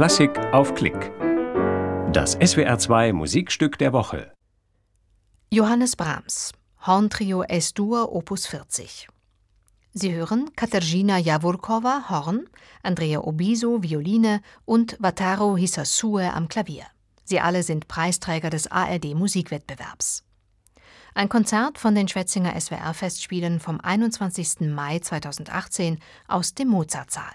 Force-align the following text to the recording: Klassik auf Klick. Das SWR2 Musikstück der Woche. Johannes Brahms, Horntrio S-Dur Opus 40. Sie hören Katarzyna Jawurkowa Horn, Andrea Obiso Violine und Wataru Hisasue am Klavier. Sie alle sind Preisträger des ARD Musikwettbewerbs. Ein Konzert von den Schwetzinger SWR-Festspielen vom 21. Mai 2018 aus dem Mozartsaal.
Klassik 0.00 0.38
auf 0.54 0.74
Klick. 0.74 1.12
Das 2.10 2.34
SWR2 2.38 3.12
Musikstück 3.12 3.76
der 3.76 3.92
Woche. 3.92 4.32
Johannes 5.50 5.94
Brahms, 5.94 6.52
Horntrio 6.86 7.42
S-Dur 7.42 8.10
Opus 8.10 8.46
40. 8.46 9.08
Sie 9.92 10.14
hören 10.14 10.52
Katarzyna 10.56 11.18
Jawurkowa 11.18 12.08
Horn, 12.08 12.48
Andrea 12.82 13.20
Obiso 13.20 13.82
Violine 13.82 14.40
und 14.64 14.96
Wataru 15.00 15.58
Hisasue 15.58 16.32
am 16.32 16.48
Klavier. 16.48 16.86
Sie 17.24 17.38
alle 17.38 17.62
sind 17.62 17.86
Preisträger 17.86 18.48
des 18.48 18.68
ARD 18.72 19.14
Musikwettbewerbs. 19.14 20.24
Ein 21.12 21.28
Konzert 21.28 21.76
von 21.76 21.94
den 21.94 22.08
Schwetzinger 22.08 22.58
SWR-Festspielen 22.58 23.60
vom 23.60 23.78
21. 23.82 24.60
Mai 24.60 25.00
2018 25.00 25.98
aus 26.26 26.54
dem 26.54 26.68
Mozartsaal. 26.68 27.34